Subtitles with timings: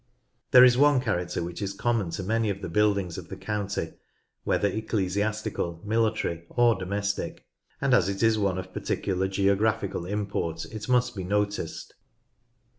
[0.49, 3.93] There is one character which is common to many of the buildings of the county,
[4.43, 7.45] whether ecclesiastical, military, or domestic,
[7.79, 11.93] and as it is one of particular geographical import, it must be noticed.